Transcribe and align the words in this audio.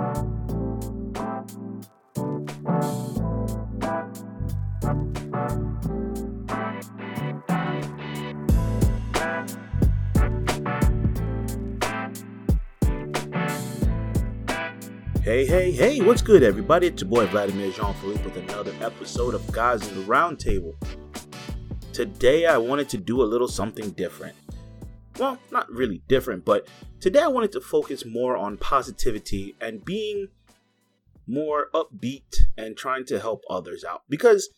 Hey, 0.00 0.06
hey, 15.44 15.70
hey, 15.70 16.00
what's 16.00 16.22
good, 16.22 16.42
everybody? 16.42 16.86
It's 16.86 17.02
your 17.02 17.10
boy 17.10 17.26
Vladimir 17.26 17.70
Jean 17.70 17.92
Philippe 17.96 18.24
with 18.24 18.38
another 18.38 18.72
episode 18.80 19.34
of 19.34 19.52
Guys 19.52 19.86
in 19.86 19.94
the 19.94 20.04
Roundtable. 20.04 20.74
Today, 21.92 22.46
I 22.46 22.56
wanted 22.56 22.88
to 22.88 22.96
do 22.96 23.20
a 23.20 23.24
little 23.24 23.48
something 23.48 23.90
different. 23.90 24.34
Well, 25.20 25.38
not 25.52 25.70
really 25.70 26.00
different, 26.08 26.46
but 26.46 26.66
today 26.98 27.20
I 27.20 27.28
wanted 27.28 27.52
to 27.52 27.60
focus 27.60 28.06
more 28.06 28.38
on 28.38 28.56
positivity 28.56 29.54
and 29.60 29.84
being 29.84 30.28
more 31.26 31.66
upbeat 31.74 32.36
and 32.56 32.74
trying 32.74 33.04
to 33.04 33.20
help 33.20 33.42
others 33.50 33.84
out. 33.84 34.00
Because, 34.08 34.48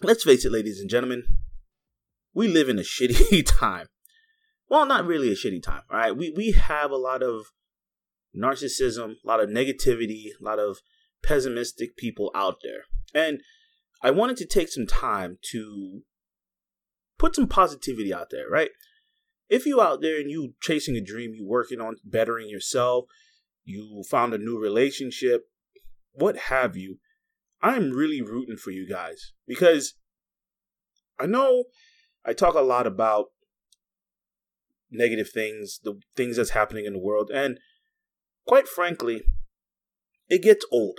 let's 0.00 0.22
face 0.22 0.44
it, 0.44 0.52
ladies 0.52 0.78
and 0.78 0.88
gentlemen, 0.88 1.24
we 2.32 2.46
live 2.46 2.68
in 2.68 2.78
a 2.78 2.82
shitty 2.82 3.44
time. 3.44 3.88
Well, 4.70 4.86
not 4.86 5.06
really 5.06 5.32
a 5.32 5.34
shitty 5.34 5.64
time, 5.64 5.82
all 5.90 5.98
right? 5.98 6.16
We, 6.16 6.30
we 6.30 6.52
have 6.52 6.92
a 6.92 6.96
lot 6.96 7.24
of 7.24 7.46
narcissism, 8.36 9.14
a 9.24 9.26
lot 9.26 9.42
of 9.42 9.48
negativity, 9.50 10.26
a 10.40 10.44
lot 10.44 10.60
of 10.60 10.78
pessimistic 11.24 11.96
people 11.96 12.30
out 12.32 12.58
there. 12.62 12.82
And 13.12 13.40
I 14.04 14.12
wanted 14.12 14.36
to 14.36 14.46
take 14.46 14.68
some 14.68 14.86
time 14.86 15.38
to 15.50 16.02
put 17.18 17.34
some 17.34 17.48
positivity 17.48 18.14
out 18.14 18.28
there, 18.30 18.48
right? 18.48 18.70
If 19.48 19.66
you 19.66 19.80
out 19.80 20.02
there 20.02 20.20
and 20.20 20.30
you 20.30 20.54
chasing 20.60 20.96
a 20.96 21.00
dream, 21.00 21.32
you 21.34 21.46
working 21.46 21.80
on 21.80 21.96
bettering 22.04 22.48
yourself, 22.48 23.06
you 23.64 24.02
found 24.08 24.34
a 24.34 24.38
new 24.38 24.58
relationship, 24.58 25.48
what 26.12 26.36
have 26.36 26.76
you, 26.76 26.98
I'm 27.62 27.90
really 27.90 28.22
rooting 28.22 28.56
for 28.56 28.70
you 28.70 28.88
guys 28.88 29.32
because 29.46 29.94
I 31.18 31.26
know 31.26 31.64
I 32.24 32.32
talk 32.32 32.54
a 32.54 32.60
lot 32.60 32.86
about 32.86 33.26
negative 34.90 35.30
things, 35.30 35.80
the 35.82 36.00
things 36.16 36.36
that's 36.36 36.50
happening 36.50 36.84
in 36.84 36.92
the 36.92 36.98
world, 36.98 37.30
and 37.32 37.58
quite 38.46 38.68
frankly, 38.68 39.22
it 40.28 40.42
gets 40.42 40.64
old. 40.70 40.98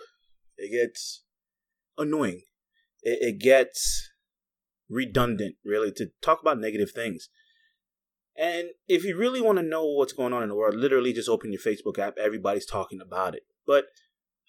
It 0.57 0.71
gets 0.71 1.23
annoying. 1.97 2.41
It, 3.01 3.19
it 3.21 3.39
gets 3.39 4.11
redundant, 4.89 5.55
really, 5.63 5.91
to 5.93 6.11
talk 6.21 6.41
about 6.41 6.59
negative 6.59 6.91
things. 6.91 7.29
And 8.39 8.69
if 8.87 9.03
you 9.03 9.17
really 9.17 9.41
want 9.41 9.57
to 9.57 9.63
know 9.63 9.85
what's 9.85 10.13
going 10.13 10.31
on 10.31 10.43
in 10.43 10.49
the 10.49 10.55
world, 10.55 10.75
literally 10.75 11.11
just 11.11 11.27
open 11.27 11.51
your 11.51 11.61
Facebook 11.61 11.99
app. 11.99 12.17
Everybody's 12.17 12.65
talking 12.65 13.01
about 13.01 13.35
it. 13.35 13.43
But 13.67 13.87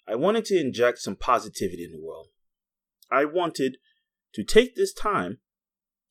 I 0.07 0.15
wanted 0.15 0.45
to 0.45 0.59
inject 0.59 0.99
some 0.99 1.17
positivity 1.17 1.83
in 1.83 1.91
the 1.91 2.01
world. 2.01 2.27
I 3.11 3.25
wanted 3.25 3.77
to 4.33 4.43
take 4.43 4.75
this 4.75 4.93
time 4.93 5.39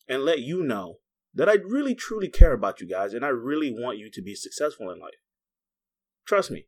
and 0.07 0.25
let 0.25 0.41
you 0.41 0.63
know 0.63 0.97
that 1.33 1.49
I 1.49 1.55
really 1.55 1.95
truly 1.95 2.29
care 2.29 2.53
about 2.53 2.81
you 2.81 2.89
guys 2.89 3.15
and 3.15 3.25
I 3.25 3.29
really 3.29 3.71
want 3.71 3.97
you 3.97 4.11
to 4.11 4.23
be 4.23 4.35
successful 4.35 4.91
in 4.91 5.01
life. 5.01 5.15
Trust 6.27 6.51
me, 6.51 6.67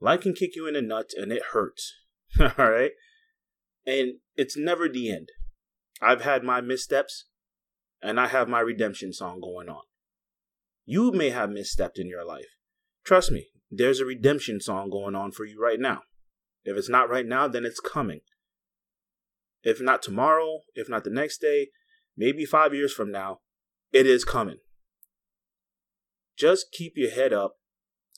Life 0.00 0.22
can 0.22 0.32
kick 0.32 0.56
you 0.56 0.66
in 0.66 0.74
the 0.74 0.82
nuts 0.82 1.14
and 1.14 1.30
it 1.30 1.42
hurts. 1.52 1.94
All 2.40 2.50
right? 2.56 2.92
And 3.86 4.14
it's 4.36 4.56
never 4.56 4.88
the 4.88 5.10
end. 5.10 5.28
I've 6.00 6.22
had 6.22 6.42
my 6.42 6.60
missteps 6.60 7.26
and 8.00 8.18
I 8.18 8.28
have 8.28 8.48
my 8.48 8.60
redemption 8.60 9.12
song 9.12 9.40
going 9.40 9.68
on. 9.68 9.82
You 10.90 11.12
may 11.12 11.30
have 11.30 11.50
misstepped 11.50 11.98
in 11.98 12.08
your 12.08 12.24
life. 12.24 12.56
Trust 13.04 13.30
me, 13.30 13.48
there's 13.70 14.00
a 14.00 14.04
redemption 14.04 14.60
song 14.60 14.90
going 14.90 15.14
on 15.14 15.30
for 15.30 15.44
you 15.44 15.62
right 15.62 15.78
now. 15.78 16.00
If 16.64 16.76
it's 16.76 16.88
not 16.88 17.08
right 17.08 17.26
now, 17.26 17.46
then 17.48 17.64
it's 17.64 17.80
coming. 17.80 18.20
If 19.62 19.80
not 19.80 20.02
tomorrow, 20.02 20.60
if 20.74 20.88
not 20.88 21.04
the 21.04 21.10
next 21.10 21.38
day, 21.40 21.68
maybe 22.16 22.44
five 22.44 22.74
years 22.74 22.92
from 22.92 23.12
now, 23.12 23.40
it 23.92 24.06
is 24.06 24.24
coming. 24.24 24.58
Just 26.36 26.72
keep 26.72 26.94
your 26.96 27.10
head 27.10 27.32
up 27.32 27.60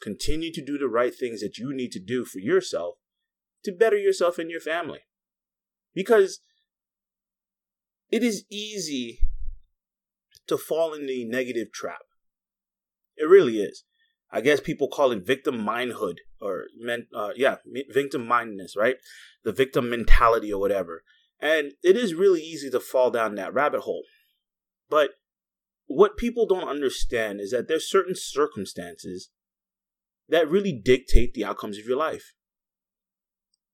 Continue 0.02 0.52
to 0.52 0.64
do 0.64 0.76
the 0.76 0.88
right 0.88 1.14
things 1.14 1.40
that 1.42 1.58
you 1.58 1.72
need 1.72 1.92
to 1.92 2.00
do 2.00 2.24
for 2.24 2.40
yourself 2.40 2.96
to 3.62 3.70
better 3.70 3.96
yourself 3.96 4.36
and 4.36 4.50
your 4.50 4.60
family. 4.60 4.98
Because 5.94 6.40
it 8.10 8.24
is 8.24 8.44
easy 8.50 9.20
to 10.48 10.58
fall 10.58 10.92
in 10.92 11.06
the 11.06 11.24
negative 11.24 11.72
trap. 11.72 12.00
It 13.16 13.28
really 13.28 13.60
is. 13.60 13.84
I 14.30 14.40
guess 14.40 14.60
people 14.60 14.88
call 14.88 15.12
it 15.12 15.26
victim 15.26 15.56
mindhood 15.56 16.16
or 16.40 16.64
men, 16.78 17.06
uh, 17.14 17.30
yeah, 17.36 17.56
victim 17.90 18.26
mindedness, 18.26 18.74
right? 18.76 18.96
The 19.44 19.52
victim 19.52 19.90
mentality 19.90 20.52
or 20.52 20.58
whatever. 20.58 21.02
And 21.38 21.72
it 21.82 21.96
is 21.96 22.14
really 22.14 22.40
easy 22.40 22.70
to 22.70 22.80
fall 22.80 23.10
down 23.10 23.34
that 23.34 23.52
rabbit 23.52 23.80
hole. 23.80 24.04
But 24.88 25.10
what 25.86 26.16
people 26.16 26.46
don't 26.46 26.68
understand 26.68 27.40
is 27.40 27.50
that 27.50 27.68
there's 27.68 27.90
certain 27.90 28.14
circumstances 28.16 29.30
that 30.28 30.48
really 30.48 30.72
dictate 30.72 31.34
the 31.34 31.44
outcomes 31.44 31.78
of 31.78 31.84
your 31.84 31.98
life. 31.98 32.32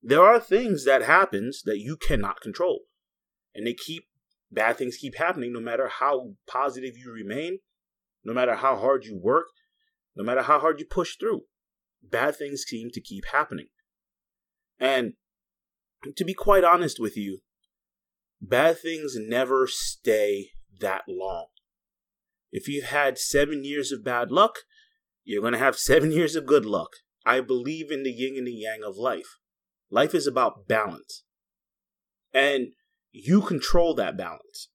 There 0.01 0.23
are 0.23 0.39
things 0.39 0.83
that 0.85 1.03
happens 1.03 1.61
that 1.63 1.79
you 1.79 1.95
cannot 1.95 2.41
control. 2.41 2.81
And 3.55 3.65
they 3.65 3.73
keep 3.73 4.03
bad 4.51 4.77
things 4.77 4.97
keep 4.97 5.15
happening 5.15 5.53
no 5.53 5.59
matter 5.59 5.87
how 5.87 6.33
positive 6.47 6.97
you 6.97 7.11
remain, 7.11 7.59
no 8.23 8.33
matter 8.33 8.55
how 8.55 8.77
hard 8.77 9.05
you 9.05 9.19
work, 9.21 9.47
no 10.15 10.23
matter 10.23 10.43
how 10.43 10.59
hard 10.59 10.79
you 10.79 10.85
push 10.85 11.17
through. 11.17 11.41
Bad 12.01 12.35
things 12.35 12.63
seem 12.67 12.89
to 12.91 13.01
keep 13.01 13.25
happening. 13.31 13.67
And 14.79 15.13
to 16.15 16.23
be 16.23 16.33
quite 16.33 16.63
honest 16.63 16.99
with 16.99 17.17
you, 17.17 17.39
bad 18.41 18.79
things 18.79 19.15
never 19.17 19.67
stay 19.67 20.51
that 20.79 21.03
long. 21.07 21.47
If 22.51 22.67
you've 22.67 22.85
had 22.85 23.17
seven 23.17 23.63
years 23.63 23.91
of 23.91 24.03
bad 24.03 24.31
luck, 24.31 24.59
you're 25.23 25.41
going 25.41 25.53
to 25.53 25.59
have 25.59 25.75
seven 25.77 26.11
years 26.11 26.35
of 26.35 26.45
good 26.45 26.65
luck. 26.65 26.91
I 27.25 27.41
believe 27.41 27.91
in 27.91 28.03
the 28.03 28.11
yin 28.11 28.37
and 28.37 28.47
the 28.47 28.53
yang 28.53 28.81
of 28.85 28.97
life. 28.97 29.37
Life 29.91 30.15
is 30.15 30.25
about 30.25 30.67
balance. 30.67 31.23
And 32.33 32.69
you 33.11 33.41
control 33.41 33.93
that 33.95 34.17
balance. 34.17 34.69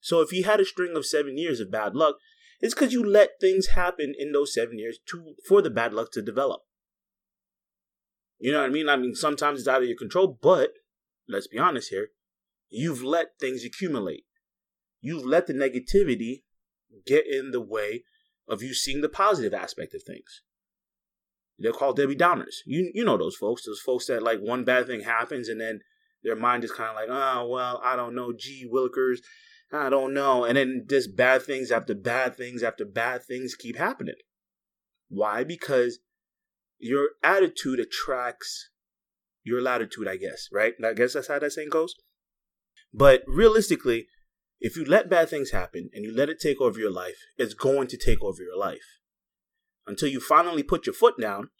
So 0.00 0.20
if 0.20 0.32
you 0.32 0.44
had 0.44 0.60
a 0.60 0.64
string 0.64 0.96
of 0.96 1.06
seven 1.06 1.38
years 1.38 1.60
of 1.60 1.70
bad 1.70 1.94
luck, 1.94 2.16
it's 2.60 2.74
because 2.74 2.92
you 2.92 3.04
let 3.04 3.40
things 3.40 3.68
happen 3.68 4.14
in 4.18 4.32
those 4.32 4.54
seven 4.54 4.78
years 4.78 4.98
to 5.10 5.34
for 5.46 5.62
the 5.62 5.70
bad 5.70 5.92
luck 5.92 6.10
to 6.12 6.22
develop. 6.22 6.62
You 8.38 8.52
know 8.52 8.60
what 8.60 8.70
I 8.70 8.72
mean? 8.72 8.88
I 8.88 8.96
mean, 8.96 9.14
sometimes 9.14 9.60
it's 9.60 9.68
out 9.68 9.82
of 9.82 9.88
your 9.88 9.96
control, 9.96 10.38
but 10.40 10.70
let's 11.28 11.46
be 11.46 11.58
honest 11.58 11.90
here. 11.90 12.08
You've 12.70 13.02
let 13.02 13.38
things 13.40 13.64
accumulate. 13.64 14.24
You've 15.00 15.24
let 15.24 15.46
the 15.46 15.54
negativity 15.54 16.42
get 17.06 17.26
in 17.26 17.50
the 17.50 17.60
way 17.60 18.04
of 18.48 18.62
you 18.62 18.74
seeing 18.74 19.00
the 19.00 19.08
positive 19.08 19.54
aspect 19.54 19.94
of 19.94 20.02
things. 20.02 20.42
They're 21.58 21.72
called 21.72 21.96
Debbie 21.96 22.16
Downers. 22.16 22.56
You 22.66 22.90
you 22.94 23.04
know 23.04 23.16
those 23.16 23.36
folks. 23.36 23.64
Those 23.64 23.80
folks 23.80 24.06
that 24.06 24.22
like 24.22 24.40
one 24.40 24.64
bad 24.64 24.86
thing 24.86 25.00
happens 25.00 25.48
and 25.48 25.60
then 25.60 25.80
their 26.22 26.36
mind 26.36 26.64
is 26.64 26.72
kind 26.72 26.90
of 26.90 26.96
like, 26.96 27.08
oh 27.10 27.46
well, 27.48 27.80
I 27.84 27.96
don't 27.96 28.14
know, 28.14 28.32
gee 28.32 28.68
willikers, 28.70 29.18
I 29.74 29.90
don't 29.90 30.14
know, 30.14 30.44
and 30.44 30.56
then 30.56 30.86
just 30.88 31.16
bad 31.16 31.42
things 31.42 31.72
after 31.72 31.94
bad 31.94 32.36
things 32.36 32.62
after 32.62 32.84
bad 32.84 33.24
things 33.24 33.56
keep 33.56 33.76
happening. 33.76 34.14
Why? 35.08 35.42
Because 35.42 35.98
your 36.78 37.10
attitude 37.22 37.80
attracts 37.80 38.70
your 39.42 39.60
latitude, 39.60 40.06
I 40.06 40.16
guess, 40.16 40.48
right? 40.52 40.74
I 40.84 40.92
guess 40.92 41.14
that's 41.14 41.28
how 41.28 41.40
that 41.40 41.52
saying 41.52 41.70
goes. 41.70 41.94
But 42.92 43.22
realistically, 43.26 44.06
if 44.60 44.76
you 44.76 44.84
let 44.84 45.10
bad 45.10 45.28
things 45.28 45.50
happen 45.50 45.90
and 45.92 46.04
you 46.04 46.14
let 46.14 46.28
it 46.28 46.38
take 46.40 46.60
over 46.60 46.78
your 46.78 46.92
life, 46.92 47.16
it's 47.36 47.54
going 47.54 47.88
to 47.88 47.96
take 47.96 48.22
over 48.22 48.42
your 48.42 48.56
life. 48.56 49.00
Until 49.86 50.08
you 50.08 50.20
finally 50.20 50.62
put 50.62 50.86
your 50.86 50.94
foot 50.94 51.20
down 51.20 51.50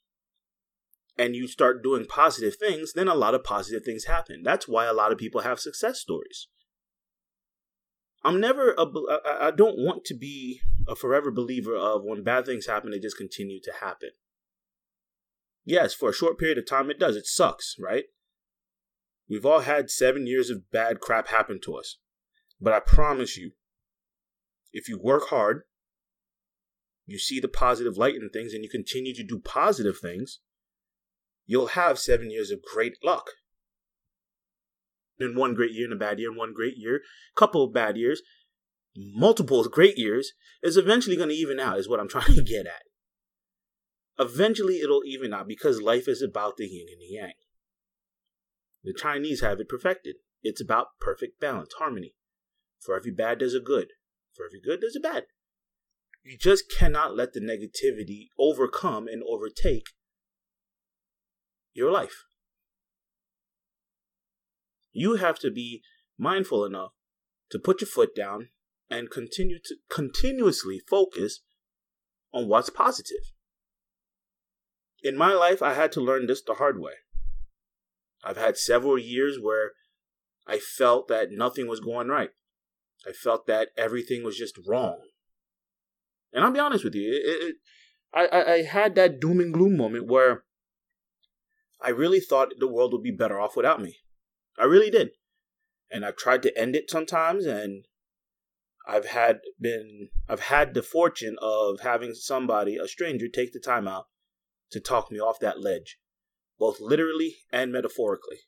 and 1.19 1.35
you 1.35 1.49
start 1.49 1.83
doing 1.83 2.07
positive 2.07 2.57
things, 2.57 2.93
then 2.93 3.09
a 3.09 3.15
lot 3.15 3.35
of 3.35 3.45
positive 3.45 3.85
things 3.85 4.05
happen. 4.05 4.43
That's 4.45 4.69
why 4.69 4.87
a 4.87 4.95
lot 4.95 5.13
of 5.13 5.19
people 5.19 5.41
have 5.41 5.59
success 5.59 6.01
stories. 6.01 6.47
I'm 8.25 8.41
never 8.41 8.73
a, 8.73 8.87
I 9.27 9.51
don't 9.51 9.79
want 9.79 10.05
to 10.07 10.15
be 10.15 10.61
a 10.89 10.97
forever 10.97 11.31
believer 11.31 11.77
of 11.77 12.03
when 12.05 12.25
bad 12.25 12.47
things 12.47 12.67
happen, 12.67 12.91
they 12.91 12.99
just 12.99 13.19
continue 13.19 13.61
to 13.63 13.73
happen. 13.81 14.11
Yes, 15.65 15.95
for 15.95 16.09
a 16.09 16.15
short 16.15 16.39
period 16.39 16.59
of 16.59 16.67
time, 16.67 16.91
it 16.91 16.99
does. 16.99 17.17
It 17.17 17.27
sucks, 17.27 17.77
right? 17.79 18.05
We've 19.29 19.47
all 19.47 19.61
had 19.61 19.91
seven 19.91 20.27
years 20.27 20.51
of 20.51 20.71
bad 20.71 21.01
crap 21.01 21.29
happen 21.29 21.61
to 21.65 21.77
us. 21.77 21.99
But 22.61 22.73
I 22.73 22.81
promise 22.81 23.37
you, 23.37 23.53
if 24.73 24.89
you 24.89 24.99
work 24.99 25.29
hard, 25.29 25.63
you 27.07 27.19
see 27.19 27.41
the 27.41 27.49
positive 27.49 27.97
light 27.97 28.15
in 28.15 28.29
things, 28.31 28.55
and 28.55 28.65
you 28.65 28.71
continue 28.71 29.15
to 29.15 29.25
do 29.25 29.39
positive 29.39 29.99
things, 29.99 30.41
you'll 31.47 31.69
have 31.69 31.99
seven 31.99 32.31
years 32.31 32.51
of 32.51 32.61
great 32.63 32.97
luck. 33.05 33.31
In 35.19 35.37
one 35.37 35.55
great 35.55 35.73
year, 35.73 35.87
in 35.87 35.93
a 35.93 35.97
bad 35.97 36.19
year, 36.19 36.31
in 36.31 36.37
one 36.37 36.53
great 36.53 36.77
year, 36.77 37.01
couple 37.37 37.63
of 37.65 37.73
bad 37.73 37.97
years, 37.97 38.23
multiple 38.97 39.63
great 39.65 39.97
years 39.97 40.33
is 40.63 40.77
eventually 40.77 41.17
going 41.17 41.29
to 41.29 41.35
even 41.35 41.61
out, 41.61 41.79
is 41.79 41.89
what 41.89 42.01
I'm 42.01 42.09
trying 42.17 42.35
to 42.35 42.43
get 42.43 42.67
at. 42.67 42.83
eventually 44.19 44.81
it'll 44.81 45.05
even 45.05 45.33
out 45.35 45.49
because 45.49 45.81
life 45.81 46.09
is 46.09 46.23
about 46.23 46.57
the 46.57 46.67
yin 46.67 46.87
and 46.91 47.01
the 47.01 47.15
yang. 47.15 47.33
The 48.83 48.93
Chinese 48.93 49.41
have 49.41 49.61
it 49.61 49.69
perfected. 49.69 50.17
It's 50.43 50.61
about 50.61 50.99
perfect 51.01 51.41
balance, 51.41 51.73
harmony. 51.79 52.15
For 52.81 52.95
every 52.95 53.13
bad, 53.13 53.39
there's 53.39 53.55
a 53.55 53.61
good. 53.61 53.89
For 54.35 54.45
every 54.45 54.61
good, 54.61 54.83
there's 54.83 54.97
a 54.97 55.01
bad. 55.01 55.25
You 56.23 56.37
just 56.39 56.65
cannot 56.71 57.17
let 57.17 57.33
the 57.33 57.41
negativity 57.41 58.29
overcome 58.39 59.09
and 59.09 59.23
overtake 59.27 59.89
your 61.73 61.91
life. 61.91 62.25
You 64.95 65.17
have 65.17 65.39
to 65.41 65.51
be 65.51 65.83
mindful 66.17 66.65
enough 66.65 66.93
to 67.51 67.59
put 67.59 67.83
your 67.83 67.89
foot 67.89 68.15
down 68.15 68.49
and 68.89 69.11
continue 69.11 69.59
to 69.65 69.77
continuously 69.91 70.81
focus 70.89 71.41
on 72.33 72.49
what's 72.49 72.71
positive. 72.71 73.33
In 75.03 75.17
my 75.17 75.33
life, 75.35 75.61
I 75.61 75.75
had 75.75 75.93
to 75.93 76.01
learn 76.01 76.27
this 76.27 76.43
the 76.43 76.55
hard 76.55 76.81
way. 76.81 76.93
I've 78.25 78.37
had 78.37 78.57
several 78.57 78.97
years 78.97 79.37
where 79.41 79.73
I 80.47 80.59
felt 80.59 81.09
that 81.09 81.31
nothing 81.31 81.67
was 81.67 81.81
going 81.81 82.09
right. 82.09 82.31
I 83.07 83.13
felt 83.13 83.47
that 83.49 83.69
everything 83.77 84.23
was 84.23 84.39
just 84.39 84.59
wrong. 84.67 85.01
And 86.33 86.45
I'll 86.45 86.53
be 86.53 86.59
honest 86.59 86.85
with 86.85 86.95
you, 86.95 87.11
it, 87.13 87.49
it, 87.49 87.57
I, 88.15 88.53
I 88.53 88.63
had 88.63 88.95
that 88.95 89.21
doom 89.21 89.41
and 89.41 89.53
gloom 89.53 89.77
moment 89.77 90.07
where 90.07 90.45
I 91.83 91.91
really 91.91 92.21
thought 92.21 92.55
the 92.59 92.69
world 92.69 92.93
would 92.93 93.03
be 93.03 93.11
better 93.11 93.41
off 93.41 93.57
without 93.57 93.83
me. 93.83 93.99
I 94.59 94.65
really 94.65 94.91
did. 94.91 95.11
And 95.91 96.05
I've 96.05 96.17
tried 96.17 96.43
to 96.43 96.59
end 96.59 96.77
it 96.77 96.91
sometimes 96.91 97.47
and 97.47 97.87
I've 98.87 99.07
had 99.07 99.41
been 99.61 100.09
I've 100.29 100.41
had 100.41 100.75
the 100.75 100.83
fortune 100.83 101.37
of 101.41 101.81
having 101.81 102.15
somebody, 102.15 102.77
a 102.77 102.87
stranger, 102.87 103.29
take 103.29 103.53
the 103.53 103.61
time 103.61 103.89
out 103.89 104.07
to 104.73 104.81
talk 104.81 105.11
me 105.11 105.19
off 105.19 105.39
that 105.41 105.61
ledge, 105.61 105.99
both 106.59 106.81
literally 106.81 107.37
and 107.51 107.73
metaphorically. 107.73 108.41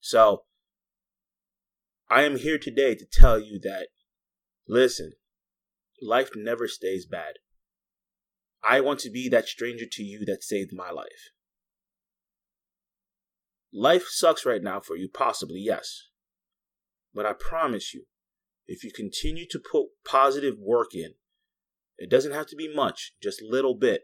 So 0.00 0.44
I 2.10 2.22
am 2.22 2.36
here 2.36 2.58
today 2.58 2.94
to 2.94 3.06
tell 3.06 3.38
you 3.38 3.58
that 3.60 3.88
listen, 4.68 5.12
life 6.02 6.30
never 6.36 6.68
stays 6.68 7.06
bad. 7.06 7.34
I 8.62 8.80
want 8.80 9.00
to 9.00 9.10
be 9.10 9.28
that 9.30 9.48
stranger 9.48 9.86
to 9.90 10.02
you 10.02 10.24
that 10.26 10.42
saved 10.42 10.72
my 10.72 10.90
life. 10.90 11.30
Life 13.72 14.06
sucks 14.08 14.44
right 14.44 14.62
now 14.62 14.80
for 14.80 14.96
you, 14.96 15.08
possibly, 15.08 15.60
yes. 15.60 16.08
But 17.14 17.26
I 17.26 17.32
promise 17.32 17.94
you, 17.94 18.04
if 18.66 18.84
you 18.84 18.90
continue 18.92 19.46
to 19.50 19.58
put 19.58 19.88
positive 20.04 20.54
work 20.58 20.94
in, 20.94 21.14
it 21.98 22.10
doesn't 22.10 22.32
have 22.32 22.46
to 22.48 22.56
be 22.56 22.72
much, 22.72 23.12
just 23.22 23.42
little 23.42 23.74
bit. 23.74 24.02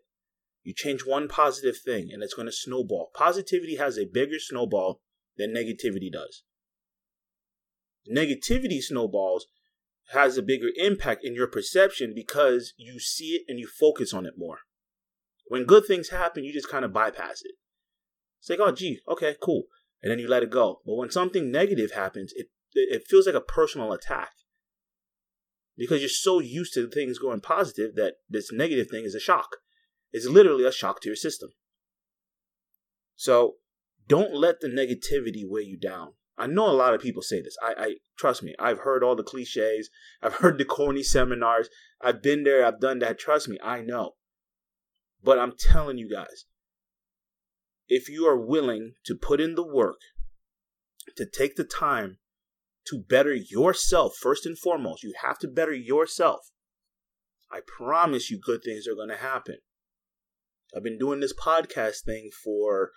You 0.62 0.74
change 0.74 1.02
one 1.06 1.28
positive 1.28 1.76
thing 1.78 2.10
and 2.12 2.22
it's 2.22 2.34
going 2.34 2.46
to 2.46 2.52
snowball. 2.52 3.10
Positivity 3.14 3.76
has 3.76 3.96
a 3.96 4.04
bigger 4.04 4.38
snowball 4.38 5.00
than 5.36 5.54
negativity 5.54 6.12
does. 6.12 6.42
Negativity 8.12 8.82
snowballs 8.82 9.46
has 10.10 10.36
a 10.36 10.42
bigger 10.42 10.68
impact 10.76 11.24
in 11.24 11.34
your 11.34 11.46
perception 11.46 12.12
because 12.14 12.74
you 12.76 13.00
see 13.00 13.30
it 13.36 13.42
and 13.48 13.58
you 13.58 13.66
focus 13.66 14.12
on 14.12 14.26
it 14.26 14.34
more. 14.36 14.58
When 15.48 15.64
good 15.64 15.86
things 15.86 16.10
happen, 16.10 16.44
you 16.44 16.52
just 16.52 16.68
kind 16.68 16.84
of 16.84 16.92
bypass 16.92 17.42
it. 17.44 17.54
It's 18.46 18.60
like, 18.60 18.68
oh, 18.68 18.72
gee, 18.72 19.00
okay, 19.08 19.34
cool. 19.42 19.64
And 20.02 20.12
then 20.12 20.20
you 20.20 20.28
let 20.28 20.44
it 20.44 20.50
go. 20.50 20.80
But 20.86 20.94
when 20.94 21.10
something 21.10 21.50
negative 21.50 21.90
happens, 21.90 22.32
it, 22.36 22.46
it 22.74 23.02
feels 23.08 23.26
like 23.26 23.34
a 23.34 23.40
personal 23.40 23.92
attack. 23.92 24.30
Because 25.76 26.00
you're 26.00 26.08
so 26.08 26.38
used 26.38 26.72
to 26.74 26.88
things 26.88 27.18
going 27.18 27.40
positive 27.40 27.96
that 27.96 28.14
this 28.28 28.52
negative 28.52 28.86
thing 28.88 29.04
is 29.04 29.16
a 29.16 29.20
shock. 29.20 29.56
It's 30.12 30.26
literally 30.26 30.64
a 30.64 30.70
shock 30.70 31.00
to 31.00 31.08
your 31.08 31.16
system. 31.16 31.50
So 33.16 33.54
don't 34.06 34.32
let 34.32 34.60
the 34.60 34.68
negativity 34.68 35.42
weigh 35.44 35.62
you 35.62 35.76
down. 35.76 36.12
I 36.38 36.46
know 36.46 36.70
a 36.70 36.70
lot 36.70 36.94
of 36.94 37.00
people 37.00 37.22
say 37.22 37.42
this. 37.42 37.56
I, 37.60 37.74
I 37.76 37.94
trust 38.16 38.44
me. 38.44 38.54
I've 38.60 38.78
heard 38.78 39.02
all 39.02 39.16
the 39.16 39.24
cliches. 39.24 39.90
I've 40.22 40.34
heard 40.40 40.58
the 40.58 40.64
corny 40.64 41.02
seminars. 41.02 41.68
I've 42.00 42.22
been 42.22 42.44
there. 42.44 42.64
I've 42.64 42.80
done 42.80 43.00
that. 43.00 43.18
Trust 43.18 43.48
me. 43.48 43.58
I 43.60 43.80
know. 43.80 44.12
But 45.20 45.40
I'm 45.40 45.54
telling 45.58 45.98
you 45.98 46.08
guys, 46.08 46.44
if 47.88 48.08
you 48.08 48.26
are 48.26 48.38
willing 48.38 48.94
to 49.04 49.14
put 49.14 49.40
in 49.40 49.54
the 49.54 49.66
work, 49.66 50.00
to 51.16 51.26
take 51.26 51.56
the 51.56 51.64
time 51.64 52.18
to 52.88 52.98
better 52.98 53.34
yourself 53.34 54.14
first 54.20 54.46
and 54.46 54.58
foremost, 54.58 55.02
you 55.02 55.14
have 55.22 55.38
to 55.38 55.48
better 55.48 55.74
yourself. 55.74 56.50
I 57.50 57.60
promise 57.66 58.30
you, 58.30 58.38
good 58.38 58.62
things 58.64 58.86
are 58.86 58.94
going 58.94 59.08
to 59.08 59.16
happen. 59.16 59.58
I've 60.76 60.82
been 60.82 60.98
doing 60.98 61.20
this 61.20 61.32
podcast 61.32 62.04
thing 62.04 62.30
for 62.44 62.90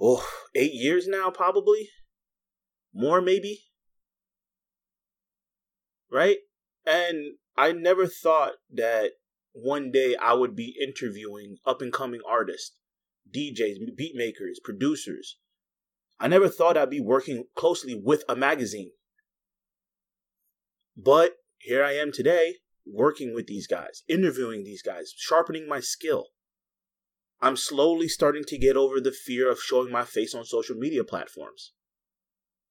oh 0.00 0.26
eight 0.54 0.72
years 0.72 1.08
now, 1.08 1.30
probably 1.30 1.88
more 2.94 3.20
maybe 3.20 3.60
right 6.10 6.38
and 6.86 7.34
i 7.56 7.72
never 7.72 8.06
thought 8.06 8.52
that 8.70 9.12
one 9.52 9.90
day 9.90 10.14
i 10.20 10.32
would 10.32 10.54
be 10.54 10.76
interviewing 10.80 11.56
up 11.66 11.80
and 11.80 11.92
coming 11.92 12.20
artists 12.28 12.76
djs 13.30 13.78
beat 13.96 14.14
makers 14.14 14.60
producers. 14.62 15.38
I 16.18 16.28
never 16.28 16.48
thought 16.48 16.76
i'd 16.76 16.90
be 16.90 17.00
working 17.00 17.44
closely 17.54 18.00
with 18.00 18.24
a 18.28 18.36
magazine. 18.36 18.92
But 20.96 21.36
here 21.58 21.84
i 21.84 21.92
am 21.92 22.12
today 22.12 22.56
working 22.86 23.34
with 23.34 23.46
these 23.46 23.66
guys 23.66 24.02
interviewing 24.08 24.64
these 24.64 24.82
guys 24.82 25.12
sharpening 25.16 25.68
my 25.68 25.80
skill. 25.80 26.26
I'm 27.40 27.56
slowly 27.56 28.06
starting 28.06 28.44
to 28.44 28.58
get 28.58 28.76
over 28.76 29.00
the 29.00 29.10
fear 29.10 29.50
of 29.50 29.60
showing 29.60 29.90
my 29.90 30.04
face 30.04 30.34
on 30.34 30.44
social 30.44 30.76
media 30.76 31.02
platforms. 31.02 31.72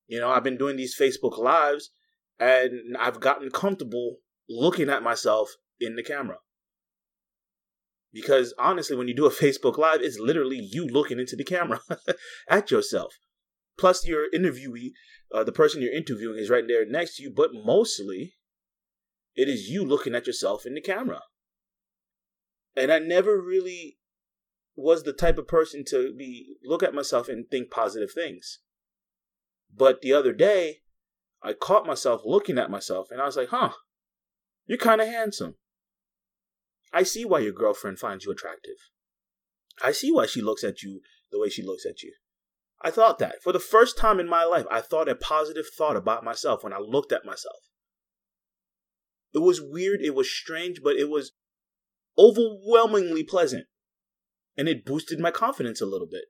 You 0.08 0.20
know, 0.20 0.30
I've 0.30 0.46
been 0.46 0.58
doing 0.58 0.78
these 0.78 0.98
Facebook 0.98 1.38
Lives 1.38 1.92
and 2.40 2.96
I've 2.98 3.20
gotten 3.20 3.50
comfortable 3.52 4.18
looking 4.50 4.90
at 4.90 5.04
myself 5.04 5.52
in 5.80 5.96
the 5.96 6.04
camera. 6.04 6.38
Because 8.14 8.54
honestly, 8.58 8.96
when 8.96 9.08
you 9.08 9.16
do 9.16 9.26
a 9.26 9.32
Facebook 9.32 9.78
Live, 9.78 10.02
it's 10.02 10.20
literally 10.20 10.60
you 10.60 10.86
looking 10.86 11.20
into 11.20 11.36
the 11.36 11.44
camera 11.44 11.82
at 12.50 12.70
yourself. 12.70 13.16
Plus, 13.78 14.06
your 14.06 14.26
interviewee, 14.36 14.92
uh, 15.34 15.44
the 15.44 15.52
person 15.52 15.82
you're 15.82 15.94
interviewing, 15.94 16.38
is 16.38 16.50
right 16.50 16.68
there 16.68 16.86
next 16.86 17.16
to 17.16 17.24
you, 17.24 17.32
but 17.34 17.52
mostly 17.54 18.34
it 19.36 19.48
is 19.48 19.70
you 19.70 19.86
looking 19.86 20.14
at 20.14 20.28
yourself 20.28 20.66
in 20.66 20.74
the 20.74 20.82
camera. 20.82 21.22
And 22.76 22.92
I 22.92 23.00
never 23.00 23.42
really 23.42 23.98
was 24.76 25.04
the 25.04 25.14
type 25.14 25.38
of 25.38 25.48
person 25.48 25.84
to 25.86 26.14
be 26.18 26.58
look 26.64 26.84
at 26.84 26.94
myself 26.94 27.28
and 27.28 27.46
think 27.50 27.70
positive 27.70 28.12
things. 28.14 28.60
But 29.74 30.02
the 30.02 30.14
other 30.14 30.34
day, 30.34 30.82
I 31.42 31.54
caught 31.54 31.88
myself 31.88 32.22
looking 32.26 32.58
at 32.58 32.70
myself 32.70 33.08
and 33.10 33.22
I 33.22 33.26
was 33.26 33.38
like, 33.38 33.50
huh, 33.50 33.72
you're 34.66 34.78
kind 34.78 35.02
of 35.02 35.08
handsome. 35.08 35.56
I 36.94 37.04
see 37.04 37.26
why 37.26 37.40
your 37.40 37.54
girlfriend 37.54 38.00
finds 38.00 38.26
you 38.26 38.32
attractive. 38.32 38.76
I 39.82 39.92
see 39.92 40.12
why 40.12 40.26
she 40.26 40.42
looks 40.42 40.64
at 40.64 40.84
you 40.84 41.02
the 41.32 41.40
way 41.40 41.50
she 41.50 41.64
looks 41.64 41.86
at 41.86 42.04
you. 42.04 42.14
I 42.84 42.92
thought 42.92 43.20
that. 43.20 43.42
For 43.44 43.54
the 43.54 43.60
first 43.60 43.98
time 43.98 44.20
in 44.20 44.28
my 44.28 44.44
life, 44.44 44.66
I 44.70 44.82
thought 44.82 45.08
a 45.08 45.16
positive 45.16 45.66
thought 45.78 45.96
about 45.96 46.24
myself 46.24 46.64
when 46.64 46.74
I 46.74 46.80
looked 46.80 47.12
at 47.12 47.26
myself. 47.26 47.58
It 49.34 49.40
was 49.40 49.62
weird, 49.62 50.02
it 50.02 50.16
was 50.16 50.30
strange, 50.30 50.82
but 50.84 50.96
it 50.96 51.10
was 51.10 51.32
overwhelmingly 52.18 53.24
pleasant. 53.24 53.66
And 54.58 54.68
it 54.68 54.86
boosted 54.86 55.20
my 55.20 55.32
confidence 55.32 55.80
a 55.80 55.86
little 55.86 56.08
bit. 56.08 56.26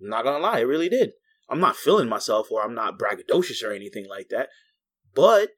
I'm 0.00 0.08
not 0.08 0.24
gonna 0.24 0.38
lie, 0.42 0.60
it 0.60 0.64
really 0.64 0.88
did. 0.88 1.12
I'm 1.48 1.60
not 1.60 1.76
feeling 1.76 2.08
myself 2.08 2.50
or 2.50 2.62
I'm 2.62 2.74
not 2.74 2.98
braggadocious 2.98 3.62
or 3.62 3.72
anything 3.72 4.06
like 4.08 4.28
that. 4.30 4.48
But 5.14 5.50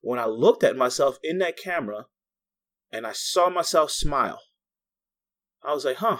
when 0.00 0.18
I 0.18 0.26
looked 0.26 0.64
at 0.64 0.76
myself 0.76 1.18
in 1.22 1.38
that 1.38 1.56
camera 1.56 2.06
and 2.94 3.06
I 3.06 3.12
saw 3.12 3.50
myself 3.50 3.90
smile, 3.90 4.38
I 5.64 5.74
was 5.74 5.84
like, 5.84 5.96
huh, 5.96 6.18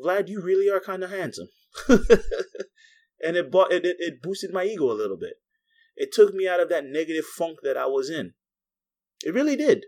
Vlad, 0.00 0.28
you 0.28 0.40
really 0.40 0.70
are 0.70 0.80
kind 0.80 1.02
of 1.02 1.10
handsome. 1.10 1.48
and 1.88 3.36
it, 3.36 3.50
bought, 3.50 3.72
it, 3.72 3.84
it, 3.84 4.22
boosted 4.22 4.52
my 4.52 4.64
ego 4.64 4.84
a 4.84 4.94
little 4.94 5.16
bit. 5.16 5.34
It 5.96 6.12
took 6.12 6.32
me 6.34 6.46
out 6.46 6.60
of 6.60 6.68
that 6.68 6.84
negative 6.84 7.24
funk 7.24 7.58
that 7.64 7.76
I 7.76 7.86
was 7.86 8.10
in. 8.10 8.34
It 9.24 9.34
really 9.34 9.56
did. 9.56 9.86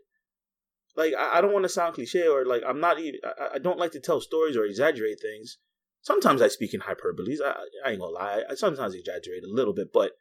Like, 0.97 1.15
I, 1.17 1.39
I 1.39 1.41
don't 1.41 1.53
want 1.53 1.65
to 1.65 1.69
sound 1.69 1.95
cliche 1.95 2.27
or 2.27 2.45
like, 2.45 2.63
I'm 2.67 2.81
not, 2.81 2.97
I, 2.99 3.55
I 3.55 3.59
don't 3.59 3.79
like 3.79 3.93
to 3.93 4.01
tell 4.01 4.21
stories 4.21 4.57
or 4.57 4.65
exaggerate 4.65 5.21
things. 5.23 5.59
Sometimes 6.03 6.43
I 6.43 6.49
speak 6.49 6.75
in 6.75 6.81
hyperboles. 6.81 7.41
I, 7.45 7.55
I 7.85 7.91
ain't 7.91 8.01
gonna 8.01 8.13
lie. 8.13 8.43
I 8.51 8.55
sometimes 8.55 8.95
exaggerate 8.95 9.45
a 9.45 9.55
little 9.55 9.75
bit, 9.75 9.93
but 9.93 10.13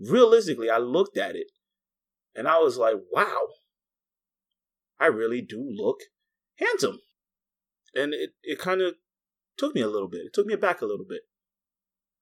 realistically, 0.00 0.70
I 0.70 0.78
looked 0.78 1.18
at 1.18 1.36
it 1.36 1.48
and 2.34 2.48
I 2.48 2.58
was 2.58 2.78
like, 2.78 2.96
wow, 3.12 3.48
I 4.98 5.06
really 5.06 5.40
do 5.40 5.64
look 5.68 6.00
handsome. 6.56 7.00
And 7.94 8.12
it, 8.12 8.30
it 8.42 8.58
kind 8.58 8.80
of 8.80 8.94
took 9.56 9.74
me 9.74 9.80
a 9.80 9.88
little 9.88 10.08
bit. 10.08 10.22
It 10.26 10.32
took 10.32 10.46
me 10.46 10.56
back 10.56 10.80
a 10.80 10.86
little 10.86 11.06
bit. 11.08 11.22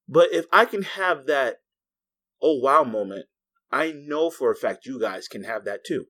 But 0.07 0.33
if 0.33 0.45
I 0.51 0.65
can 0.65 0.83
have 0.83 1.25
that 1.27 1.57
oh 2.41 2.59
wow 2.59 2.83
moment, 2.83 3.25
I 3.71 3.91
know 3.91 4.29
for 4.29 4.51
a 4.51 4.55
fact 4.55 4.85
you 4.85 4.99
guys 4.99 5.27
can 5.27 5.43
have 5.43 5.65
that 5.65 5.83
too. 5.85 6.05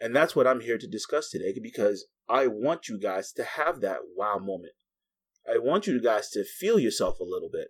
And 0.00 0.14
that's 0.14 0.36
what 0.36 0.46
I'm 0.46 0.60
here 0.60 0.76
to 0.76 0.86
discuss 0.86 1.30
today 1.30 1.54
because 1.62 2.06
I 2.28 2.48
want 2.48 2.88
you 2.88 2.98
guys 2.98 3.32
to 3.32 3.44
have 3.44 3.80
that 3.80 4.00
wow 4.16 4.38
moment. 4.38 4.74
I 5.48 5.58
want 5.58 5.86
you 5.86 6.02
guys 6.02 6.28
to 6.30 6.44
feel 6.44 6.78
yourself 6.78 7.18
a 7.20 7.24
little 7.24 7.48
bit. 7.50 7.68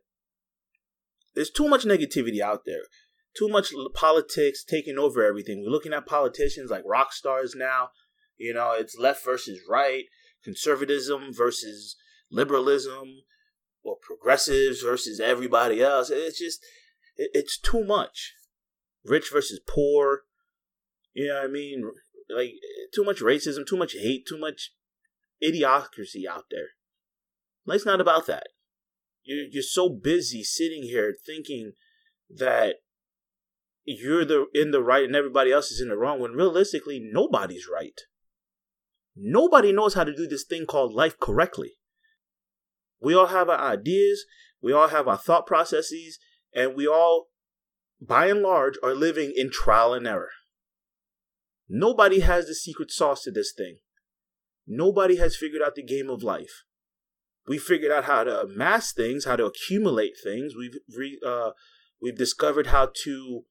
There's 1.34 1.50
too 1.50 1.68
much 1.68 1.84
negativity 1.84 2.40
out 2.40 2.62
there, 2.64 2.82
too 3.36 3.48
much 3.48 3.72
politics 3.94 4.64
taking 4.64 4.98
over 4.98 5.24
everything. 5.24 5.62
We're 5.62 5.70
looking 5.70 5.92
at 5.92 6.06
politicians 6.06 6.70
like 6.70 6.82
rock 6.86 7.12
stars 7.12 7.54
now. 7.56 7.90
You 8.36 8.54
know, 8.54 8.72
it's 8.72 8.98
left 8.98 9.24
versus 9.24 9.60
right, 9.68 10.04
conservatism 10.44 11.32
versus 11.32 11.96
liberalism, 12.30 13.22
or 13.82 13.96
progressives 14.00 14.82
versus 14.82 15.20
everybody 15.20 15.82
else. 15.82 16.10
It's 16.10 16.38
just, 16.38 16.60
it's 17.16 17.58
too 17.58 17.84
much. 17.84 18.34
Rich 19.04 19.30
versus 19.32 19.60
poor. 19.66 20.22
You 21.14 21.28
know 21.28 21.36
what 21.36 21.44
I 21.44 21.52
mean? 21.52 21.90
Like, 22.28 22.54
too 22.94 23.04
much 23.04 23.20
racism, 23.20 23.66
too 23.66 23.76
much 23.76 23.92
hate, 23.92 24.26
too 24.26 24.38
much 24.38 24.72
idiocracy 25.42 26.26
out 26.28 26.46
there. 26.50 26.70
Life's 27.64 27.86
not 27.86 28.00
about 28.00 28.26
that. 28.26 28.48
You're, 29.22 29.46
you're 29.50 29.62
so 29.62 29.88
busy 29.88 30.42
sitting 30.42 30.82
here 30.82 31.14
thinking 31.24 31.72
that 32.28 32.76
you're 33.86 34.24
the 34.24 34.46
in 34.52 34.70
the 34.70 34.82
right 34.82 35.04
and 35.04 35.16
everybody 35.16 35.52
else 35.52 35.70
is 35.70 35.80
in 35.80 35.88
the 35.88 35.96
wrong 35.96 36.20
when 36.20 36.32
realistically 36.32 37.00
nobody's 37.00 37.66
right. 37.72 38.00
Nobody 39.16 39.72
knows 39.72 39.94
how 39.94 40.04
to 40.04 40.14
do 40.14 40.26
this 40.26 40.44
thing 40.44 40.66
called 40.66 40.92
life 40.92 41.18
correctly. 41.18 41.72
We 43.00 43.14
all 43.14 43.28
have 43.28 43.48
our 43.48 43.58
ideas, 43.58 44.24
we 44.60 44.72
all 44.72 44.88
have 44.88 45.08
our 45.08 45.16
thought 45.16 45.46
processes, 45.46 46.18
and 46.54 46.74
we 46.74 46.86
all, 46.86 47.28
by 48.00 48.26
and 48.26 48.42
large, 48.42 48.74
are 48.82 48.94
living 48.94 49.32
in 49.34 49.50
trial 49.50 49.94
and 49.94 50.06
error. 50.06 50.30
Nobody 51.68 52.20
has 52.20 52.46
the 52.46 52.54
secret 52.54 52.90
sauce 52.90 53.22
to 53.22 53.30
this 53.30 53.52
thing. 53.56 53.78
Nobody 54.66 55.16
has 55.16 55.36
figured 55.36 55.62
out 55.62 55.76
the 55.76 55.82
game 55.82 56.10
of 56.10 56.22
life 56.22 56.64
we 57.48 57.58
figured 57.58 57.92
out 57.92 58.04
how 58.04 58.24
to 58.24 58.42
amass 58.42 58.92
things, 58.92 59.24
how 59.24 59.36
to 59.36 59.46
accumulate 59.46 60.14
things. 60.22 60.54
We've 60.56 60.76
re, 60.96 61.18
uh, 61.24 61.50
we've 62.00 62.16
discovered 62.16 62.68
how 62.68 62.90
to 63.04 63.42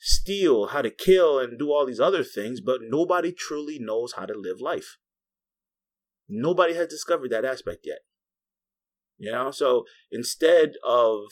steal, 0.00 0.68
how 0.68 0.82
to 0.82 0.90
kill, 0.90 1.38
and 1.38 1.58
do 1.58 1.70
all 1.70 1.86
these 1.86 2.00
other 2.00 2.24
things, 2.24 2.60
but 2.60 2.80
nobody 2.82 3.32
truly 3.32 3.78
knows 3.78 4.14
how 4.14 4.24
to 4.24 4.36
live 4.36 4.60
life. 4.60 4.96
Nobody 6.28 6.74
has 6.74 6.88
discovered 6.88 7.30
that 7.30 7.44
aspect 7.44 7.80
yet. 7.84 7.98
You 9.18 9.32
know, 9.32 9.50
so 9.50 9.84
instead 10.10 10.72
of 10.84 11.24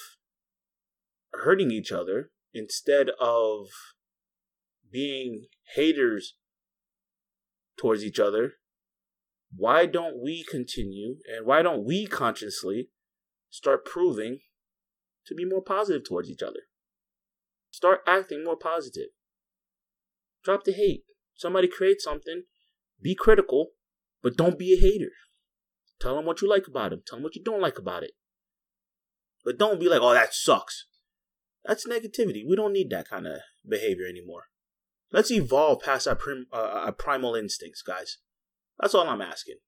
hurting 1.32 1.70
each 1.70 1.90
other, 1.90 2.30
instead 2.52 3.08
of 3.18 3.68
being 4.92 5.46
haters 5.75 6.34
towards 7.78 8.04
each 8.04 8.18
other, 8.18 8.52
why 9.56 9.87
don't 9.87 10.22
we 10.22 10.44
continue 10.44 11.16
and 11.26 11.46
why 11.46 11.62
don't 11.62 11.84
we 11.84 12.06
consciously 12.06 12.90
start 13.48 13.87
proving 13.87 14.40
to 15.26 15.34
be 15.34 15.46
more 15.46 15.62
positive 15.62 16.04
towards 16.04 16.28
each 16.28 16.42
other? 16.42 16.67
Start 17.78 18.00
acting 18.08 18.42
more 18.42 18.56
positive. 18.56 19.11
Drop 20.42 20.64
the 20.64 20.73
hate. 20.73 21.04
Somebody 21.37 21.68
create 21.68 22.00
something, 22.00 22.42
be 23.00 23.14
critical, 23.14 23.68
but 24.20 24.37
don't 24.37 24.58
be 24.58 24.73
a 24.73 24.80
hater. 24.80 25.12
Tell 26.00 26.16
them 26.16 26.25
what 26.25 26.42
you 26.42 26.49
like 26.49 26.66
about 26.66 26.90
them. 26.90 27.02
Tell 27.06 27.18
them 27.18 27.23
what 27.23 27.37
you 27.37 27.44
don't 27.44 27.61
like 27.61 27.78
about 27.78 28.02
it. 28.02 28.14
But 29.44 29.61
don't 29.61 29.78
be 29.78 29.88
like, 29.88 30.00
oh, 30.02 30.12
that 30.12 30.35
sucks. 30.35 30.87
That's 31.64 31.87
negativity. 31.87 32.42
We 32.44 32.56
don't 32.56 32.73
need 32.73 32.90
that 32.90 33.08
kind 33.08 33.28
of 33.28 33.42
behavior 33.64 34.06
anymore. 34.08 34.47
Let's 35.12 35.30
evolve 35.30 35.80
past 35.80 36.08
our, 36.08 36.16
prim, 36.16 36.47
uh, 36.52 36.56
our 36.56 36.92
primal 36.92 37.37
instincts, 37.37 37.82
guys. 37.82 38.18
That's 38.80 38.92
all 38.92 39.08
I'm 39.08 39.23
asking. 39.23 39.58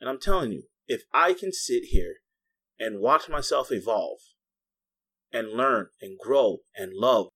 And 0.00 0.10
I'm 0.10 0.18
telling 0.18 0.50
you, 0.50 0.64
if 0.88 1.02
I 1.14 1.34
can 1.34 1.52
sit 1.52 1.84
here 1.90 2.14
and 2.80 2.98
watch 2.98 3.28
myself 3.28 3.70
evolve 3.70 4.18
and 5.32 5.52
learn 5.52 5.88
and 6.00 6.18
grow 6.18 6.58
and 6.76 6.92
love, 6.94 7.28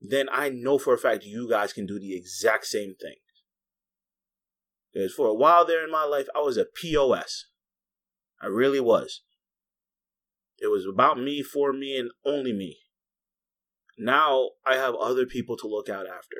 then 0.00 0.28
I 0.30 0.50
know 0.50 0.78
for 0.78 0.94
a 0.94 0.98
fact 0.98 1.24
you 1.24 1.48
guys 1.48 1.72
can 1.72 1.86
do 1.86 1.98
the 1.98 2.16
exact 2.16 2.66
same 2.66 2.94
thing. 3.00 3.16
Because 4.92 5.14
for 5.14 5.28
a 5.28 5.34
while 5.34 5.66
there 5.66 5.84
in 5.84 5.90
my 5.90 6.04
life, 6.04 6.26
I 6.34 6.40
was 6.40 6.56
a 6.56 6.64
POS. 6.64 7.46
I 8.40 8.46
really 8.46 8.80
was. 8.80 9.22
It 10.58 10.68
was 10.68 10.86
about 10.86 11.18
me, 11.18 11.42
for 11.42 11.72
me, 11.72 11.98
and 11.98 12.10
only 12.24 12.52
me. 12.52 12.78
Now 13.98 14.50
I 14.64 14.76
have 14.76 14.94
other 14.94 15.26
people 15.26 15.56
to 15.58 15.66
look 15.66 15.88
out 15.88 16.06
after. 16.06 16.36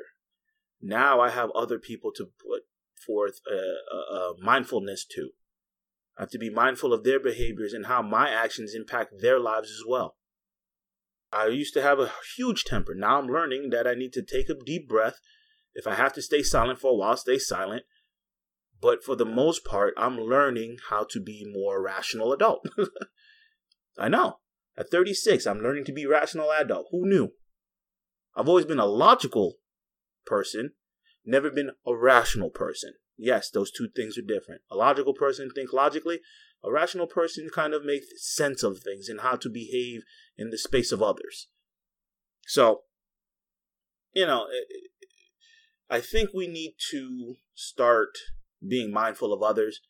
Now 0.81 1.19
I 1.19 1.29
have 1.29 1.49
other 1.51 1.79
people 1.79 2.11
to 2.15 2.25
put 2.25 2.63
forth 3.05 3.39
a, 3.49 3.55
a, 3.55 4.17
a 4.17 4.33
mindfulness 4.41 5.05
to. 5.15 5.31
I 6.17 6.23
have 6.23 6.31
to 6.31 6.39
be 6.39 6.49
mindful 6.49 6.93
of 6.93 7.03
their 7.03 7.19
behaviors 7.19 7.73
and 7.73 7.85
how 7.85 8.01
my 8.01 8.29
actions 8.29 8.73
impact 8.73 9.19
their 9.19 9.39
lives 9.39 9.69
as 9.69 9.83
well. 9.87 10.15
I 11.31 11.47
used 11.47 11.73
to 11.75 11.81
have 11.81 11.99
a 11.99 12.11
huge 12.35 12.63
temper. 12.63 12.95
Now 12.95 13.19
I'm 13.19 13.27
learning 13.27 13.69
that 13.69 13.85
I 13.85 13.93
need 13.93 14.13
to 14.13 14.23
take 14.23 14.49
a 14.49 14.55
deep 14.55 14.87
breath. 14.87 15.19
If 15.75 15.85
I 15.85 15.95
have 15.95 16.13
to 16.13 16.21
stay 16.21 16.41
silent 16.41 16.79
for 16.79 16.91
a 16.91 16.95
while, 16.95 17.17
stay 17.17 17.37
silent. 17.37 17.83
But 18.81 19.03
for 19.03 19.15
the 19.15 19.25
most 19.25 19.63
part, 19.63 19.93
I'm 19.97 20.17
learning 20.17 20.77
how 20.89 21.05
to 21.11 21.19
be 21.19 21.45
more 21.51 21.81
rational 21.83 22.33
adult. 22.33 22.65
I 23.97 24.07
know. 24.07 24.39
At 24.77 24.91
36, 24.91 25.45
I'm 25.45 25.59
learning 25.59 25.85
to 25.85 25.91
be 25.91 26.05
rational 26.05 26.51
adult. 26.51 26.87
Who 26.91 27.07
knew? 27.07 27.33
I've 28.35 28.47
always 28.47 28.65
been 28.65 28.79
a 28.79 28.85
logical 28.85 29.55
person, 30.25 30.73
never 31.25 31.49
been 31.49 31.71
a 31.85 31.95
rational 31.95 32.51
person. 32.51 32.93
Yes, 33.17 33.49
those 33.49 33.71
two 33.71 33.89
things 33.95 34.17
are 34.17 34.21
different. 34.21 34.61
A 34.71 34.75
logical 34.75 35.13
person 35.13 35.49
think 35.49 35.73
logically. 35.73 36.19
A 36.63 36.71
rational 36.71 37.07
person 37.07 37.49
kind 37.53 37.73
of 37.73 37.85
makes 37.85 38.07
sense 38.17 38.63
of 38.63 38.79
things 38.79 39.09
and 39.09 39.21
how 39.21 39.35
to 39.35 39.49
behave 39.49 40.01
in 40.37 40.49
the 40.49 40.57
space 40.57 40.91
of 40.91 41.01
others. 41.01 41.47
So, 42.45 42.81
you 44.13 44.25
know, 44.25 44.47
I 45.89 46.01
think 46.01 46.31
we 46.33 46.47
need 46.47 46.75
to 46.91 47.35
start 47.53 48.17
being 48.67 48.91
mindful 48.91 49.33
of 49.33 49.43
others, 49.43 49.81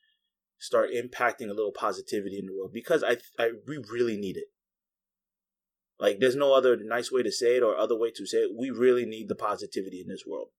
start 0.58 0.90
impacting 0.92 1.50
a 1.50 1.54
little 1.54 1.72
positivity 1.72 2.40
in 2.40 2.48
the 2.48 2.54
world 2.58 2.72
because 2.74 3.04
I, 3.04 3.18
I 3.40 3.52
we 3.68 3.78
really 3.78 4.18
need 4.18 4.38
it. 4.38 4.48
Like, 6.00 6.20
there's 6.20 6.36
no 6.36 6.54
other 6.54 6.78
nice 6.78 7.12
way 7.12 7.24
to 7.24 7.32
say 7.32 7.58
it 7.58 7.64
or 7.64 7.76
other 7.76 7.98
way 7.98 8.12
to 8.12 8.26
say 8.26 8.40
it. 8.40 8.52
We 8.56 8.70
really 8.70 9.06
need 9.06 9.30
the 9.30 9.36
positivity 9.36 10.02
in 10.02 10.08
this 10.08 10.26
world. 10.28 10.50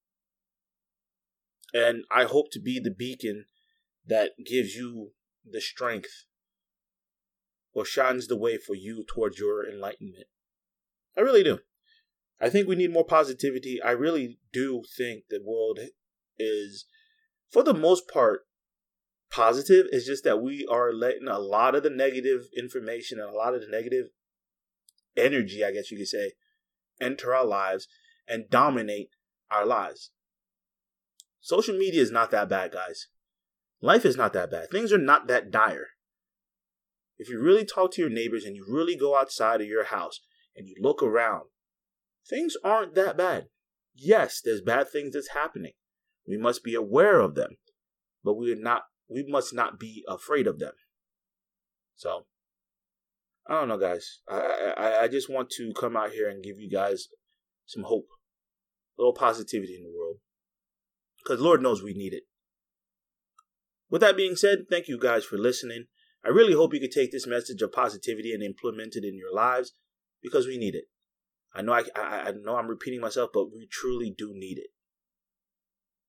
And 1.72 2.04
I 2.10 2.24
hope 2.24 2.50
to 2.52 2.60
be 2.60 2.80
the 2.80 2.90
beacon 2.90 3.46
that 4.06 4.32
gives 4.44 4.74
you 4.74 5.12
the 5.48 5.60
strength 5.60 6.24
or 7.72 7.84
shines 7.84 8.26
the 8.26 8.36
way 8.36 8.56
for 8.56 8.74
you 8.74 9.04
towards 9.06 9.38
your 9.38 9.68
enlightenment. 9.68 10.26
I 11.16 11.20
really 11.20 11.42
do. 11.42 11.58
I 12.40 12.48
think 12.48 12.68
we 12.68 12.76
need 12.76 12.92
more 12.92 13.04
positivity. 13.04 13.82
I 13.82 13.90
really 13.90 14.38
do 14.52 14.82
think 14.96 15.24
the 15.28 15.40
world 15.44 15.80
is, 16.38 16.86
for 17.50 17.62
the 17.62 17.74
most 17.74 18.08
part, 18.08 18.46
positive. 19.30 19.86
It's 19.90 20.06
just 20.06 20.24
that 20.24 20.40
we 20.40 20.66
are 20.70 20.92
letting 20.92 21.28
a 21.28 21.38
lot 21.38 21.74
of 21.74 21.82
the 21.82 21.90
negative 21.90 22.48
information 22.56 23.18
and 23.18 23.28
a 23.28 23.36
lot 23.36 23.54
of 23.54 23.60
the 23.60 23.68
negative 23.68 24.06
energy, 25.16 25.64
I 25.64 25.72
guess 25.72 25.90
you 25.90 25.98
could 25.98 26.08
say, 26.08 26.32
enter 27.00 27.34
our 27.34 27.44
lives 27.44 27.88
and 28.26 28.48
dominate 28.48 29.10
our 29.50 29.66
lives. 29.66 30.10
Social 31.40 31.76
media 31.76 32.02
is 32.02 32.10
not 32.10 32.30
that 32.30 32.48
bad, 32.48 32.72
guys. 32.72 33.08
Life 33.80 34.04
is 34.04 34.16
not 34.16 34.32
that 34.32 34.50
bad. 34.50 34.70
Things 34.70 34.92
are 34.92 34.98
not 34.98 35.28
that 35.28 35.50
dire. 35.50 35.88
If 37.16 37.28
you 37.28 37.40
really 37.40 37.64
talk 37.64 37.92
to 37.92 38.00
your 38.00 38.10
neighbors 38.10 38.44
and 38.44 38.56
you 38.56 38.64
really 38.68 38.96
go 38.96 39.16
outside 39.16 39.60
of 39.60 39.66
your 39.66 39.84
house 39.84 40.20
and 40.56 40.68
you 40.68 40.76
look 40.80 41.02
around, 41.02 41.44
things 42.28 42.56
aren't 42.64 42.94
that 42.94 43.16
bad. 43.16 43.46
Yes, 43.94 44.40
there's 44.44 44.60
bad 44.60 44.88
things 44.88 45.14
that's 45.14 45.30
happening. 45.30 45.72
We 46.26 46.36
must 46.36 46.62
be 46.62 46.74
aware 46.74 47.20
of 47.20 47.34
them, 47.34 47.56
but 48.22 48.34
we 48.34 48.52
are 48.52 48.56
not 48.56 48.82
we 49.08 49.24
must 49.26 49.54
not 49.54 49.78
be 49.78 50.04
afraid 50.06 50.46
of 50.46 50.58
them. 50.58 50.74
So 51.96 52.26
I 53.48 53.54
don't 53.54 53.68
know, 53.68 53.78
guys. 53.78 54.20
I, 54.28 54.74
I 54.76 55.02
I 55.04 55.08
just 55.08 55.30
want 55.30 55.50
to 55.50 55.72
come 55.74 55.96
out 55.96 56.10
here 56.10 56.28
and 56.28 56.44
give 56.44 56.58
you 56.58 56.70
guys 56.70 57.08
some 57.66 57.84
hope, 57.84 58.06
a 58.98 59.02
little 59.02 59.14
positivity 59.14 59.74
in 59.74 59.82
the 59.82 59.96
world 59.96 60.18
because 61.28 61.42
Lord 61.42 61.62
knows 61.62 61.82
we 61.82 61.92
need 61.92 62.14
it. 62.14 62.22
With 63.90 64.00
that 64.00 64.16
being 64.16 64.34
said, 64.34 64.64
thank 64.70 64.88
you 64.88 64.98
guys 64.98 65.24
for 65.24 65.36
listening. 65.36 65.84
I 66.24 66.30
really 66.30 66.54
hope 66.54 66.72
you 66.72 66.80
could 66.80 66.90
take 66.90 67.12
this 67.12 67.26
message 67.26 67.60
of 67.60 67.72
positivity 67.72 68.32
and 68.32 68.42
implement 68.42 68.96
it 68.96 69.04
in 69.04 69.16
your 69.16 69.34
lives 69.34 69.74
because 70.22 70.46
we 70.46 70.56
need 70.56 70.74
it. 70.74 70.84
I 71.54 71.62
know 71.62 71.72
I, 71.72 71.84
I, 71.94 72.00
I 72.00 72.32
know 72.32 72.56
I'm 72.56 72.66
repeating 72.66 73.00
myself, 73.00 73.30
but 73.32 73.52
we 73.54 73.68
truly 73.70 74.14
do 74.16 74.32
need 74.34 74.58
it. 74.58 74.70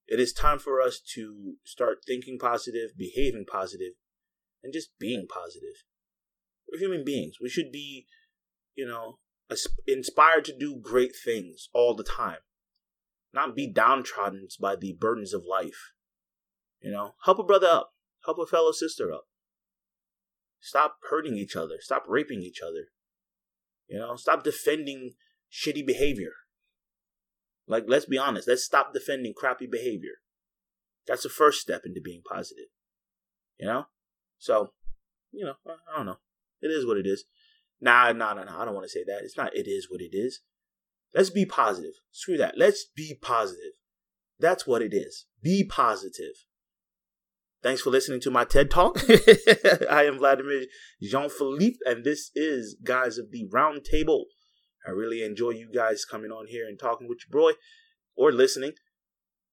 It 0.07 0.19
is 0.19 0.33
time 0.33 0.57
for 0.57 0.81
us 0.81 1.01
to 1.15 1.55
start 1.63 1.99
thinking 2.07 2.39
positive, 2.39 2.91
behaving 2.97 3.45
positive, 3.49 3.93
and 4.63 4.73
just 4.73 4.89
being 4.99 5.27
positive. 5.29 5.83
We're 6.71 6.79
human 6.79 7.03
beings. 7.05 7.35
We 7.41 7.49
should 7.49 7.71
be, 7.71 8.07
you 8.75 8.87
know, 8.87 9.19
inspired 9.87 10.45
to 10.45 10.57
do 10.57 10.79
great 10.81 11.13
things 11.15 11.69
all 11.73 11.95
the 11.95 12.03
time 12.03 12.39
not 13.33 13.55
be 13.55 13.71
downtrodden 13.71 14.47
by 14.59 14.75
the 14.75 14.95
burdens 14.99 15.33
of 15.33 15.43
life. 15.49 15.93
You 16.81 16.91
know, 16.91 17.15
help 17.25 17.39
a 17.39 17.43
brother 17.43 17.67
up, 17.67 17.91
help 18.25 18.37
a 18.39 18.45
fellow 18.45 18.71
sister 18.71 19.11
up. 19.11 19.25
Stop 20.59 20.97
hurting 21.09 21.35
each 21.35 21.55
other. 21.55 21.75
Stop 21.79 22.03
raping 22.07 22.41
each 22.41 22.61
other. 22.61 22.89
You 23.87 23.99
know, 23.99 24.15
stop 24.15 24.43
defending 24.43 25.13
shitty 25.51 25.85
behavior. 25.85 26.31
Like, 27.67 27.85
let's 27.87 28.05
be 28.05 28.17
honest. 28.17 28.47
Let's 28.47 28.63
stop 28.63 28.93
defending 28.93 29.33
crappy 29.35 29.67
behavior. 29.67 30.21
That's 31.07 31.23
the 31.23 31.29
first 31.29 31.61
step 31.61 31.81
into 31.85 32.01
being 32.01 32.21
positive. 32.29 32.65
You 33.59 33.67
know? 33.67 33.85
So, 34.37 34.73
you 35.31 35.45
know, 35.45 35.55
I 35.67 35.97
don't 35.97 36.05
know. 36.05 36.17
It 36.61 36.67
is 36.67 36.85
what 36.85 36.97
it 36.97 37.05
is. 37.05 37.25
Nah, 37.81 38.11
nah, 38.11 38.33
nah, 38.33 38.43
nah. 38.43 38.61
I 38.61 38.65
don't 38.65 38.73
want 38.73 38.85
to 38.85 38.89
say 38.89 39.03
that. 39.05 39.21
It's 39.23 39.37
not 39.37 39.55
it 39.55 39.67
is 39.67 39.87
what 39.89 40.01
it 40.01 40.15
is. 40.15 40.41
Let's 41.13 41.29
be 41.29 41.45
positive. 41.45 41.93
Screw 42.11 42.37
that. 42.37 42.57
Let's 42.57 42.85
be 42.95 43.17
positive. 43.21 43.73
That's 44.39 44.65
what 44.65 44.81
it 44.81 44.93
is. 44.93 45.25
Be 45.41 45.63
positive. 45.63 46.45
Thanks 47.61 47.81
for 47.81 47.89
listening 47.89 48.21
to 48.21 48.31
my 48.31 48.45
TED 48.45 48.71
Talk. 48.71 48.99
I 49.91 50.05
am 50.05 50.17
Vladimir 50.17 50.65
Jean 51.01 51.29
Philippe, 51.29 51.77
and 51.85 52.05
this 52.05 52.31
is 52.33 52.77
Guys 52.81 53.17
of 53.17 53.31
the 53.31 53.49
Round 53.51 53.83
Table. 53.83 54.25
I 54.87 54.91
really 54.91 55.23
enjoy 55.23 55.51
you 55.51 55.69
guys 55.73 56.05
coming 56.05 56.31
on 56.31 56.47
here 56.47 56.65
and 56.65 56.79
talking 56.79 57.09
with 57.09 57.19
your 57.27 57.41
boy 57.41 57.57
or 58.15 58.31
listening. 58.31 58.73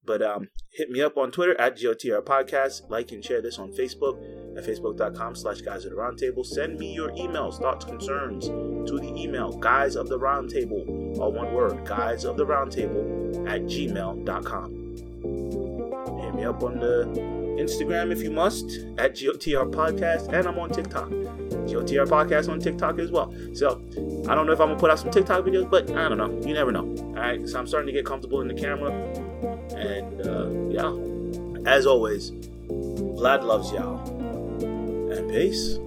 But 0.06 0.22
um, 0.22 0.48
hit 0.72 0.90
me 0.90 1.02
up 1.02 1.16
on 1.16 1.30
Twitter 1.30 1.60
at 1.60 1.76
GOTR 1.76 2.22
Podcast. 2.22 2.88
Like 2.88 3.12
and 3.12 3.24
share 3.24 3.42
this 3.42 3.58
on 3.58 3.72
Facebook 3.72 4.16
at 4.56 4.64
facebook.com 4.64 5.34
slash 5.34 5.60
guys 5.60 5.84
of 5.84 5.90
the 5.90 5.96
roundtable. 5.96 6.44
Send 6.44 6.78
me 6.78 6.94
your 6.94 7.10
emails, 7.10 7.60
thoughts, 7.60 7.84
concerns 7.84 8.46
to 8.46 8.98
the 8.98 9.12
email 9.16 9.52
guys 9.52 9.96
of 9.96 10.08
the 10.08 10.18
roundtable, 10.18 11.18
all 11.18 11.32
one 11.32 11.52
word, 11.52 11.84
guys 11.84 12.24
of 12.24 12.36
the 12.36 12.46
roundtable 12.46 13.48
at 13.48 13.62
gmail.com. 13.62 14.82
Hit 16.20 16.34
me 16.34 16.44
up 16.44 16.62
on 16.62 16.78
the 16.78 17.04
Instagram 17.58 18.12
if 18.12 18.22
you 18.22 18.30
must 18.30 18.64
at 18.98 19.14
GOTR 19.14 19.72
Podcast, 19.72 20.32
and 20.32 20.46
I'm 20.46 20.58
on 20.58 20.70
TikTok. 20.70 21.08
GOTR 21.08 22.06
Podcast 22.06 22.48
on 22.48 22.60
TikTok 22.60 22.98
as 22.98 23.10
well. 23.10 23.34
So 23.54 23.82
I 24.28 24.34
don't 24.34 24.46
know 24.46 24.52
if 24.52 24.60
I'm 24.60 24.68
gonna 24.68 24.78
put 24.78 24.90
out 24.90 24.98
some 24.98 25.10
TikTok 25.10 25.44
videos, 25.44 25.68
but 25.68 25.90
I 25.90 26.08
don't 26.08 26.18
know. 26.18 26.46
You 26.46 26.54
never 26.54 26.70
know. 26.70 26.86
All 26.98 27.14
right, 27.14 27.46
so 27.48 27.58
I'm 27.58 27.66
starting 27.66 27.86
to 27.86 27.92
get 27.92 28.04
comfortable 28.04 28.40
in 28.40 28.48
the 28.48 28.54
camera, 28.54 28.90
and 29.74 30.20
uh, 30.26 30.48
yeah. 30.70 30.92
As 31.70 31.86
always, 31.86 32.30
Vlad 32.68 33.42
loves 33.42 33.72
y'all, 33.72 33.98
and 35.10 35.30
peace. 35.30 35.78